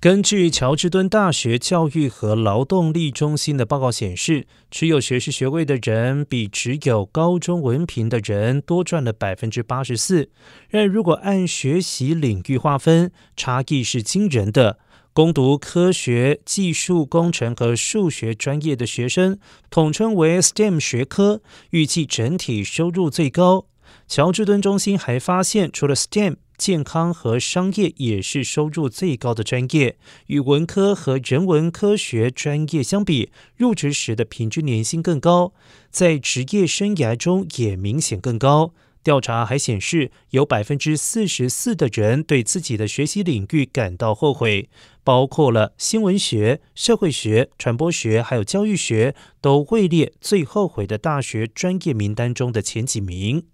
[0.00, 10.30] 根据乔治敦大学教育和劳动力中心的报告显示，持有学士学位的人比只有高中文凭的人多赚了百分之八十四。
[10.70, 14.78] 然而，如果按学习领域划分，差异是惊人的。
[15.12, 19.38] 攻读科学、技术、工程和数学专业的学生，
[19.68, 21.42] 统称为 STEM 学科，
[21.72, 23.66] 预计整体收入最高。
[24.08, 26.36] 乔治敦中心还发现，除了 STEM。
[26.60, 29.96] 健康和商业也是收入最高的专业，
[30.26, 35.54] 与文科和人文科学专业相比，入职时的平均年薪更高，
[35.90, 38.74] 在职业生涯中也明显更高。
[39.02, 44.68] 调查还显示，有百分之四十四的人对自己的学习领域感到后悔，
[45.02, 53.44] 包括了新闻学、社会学、传播学还有教育学，都位列最后悔的大学专业名单中的前几名。